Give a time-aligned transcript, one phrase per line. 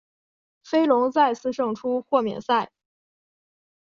[0.63, 2.71] 飞龙再次胜出豁免赛。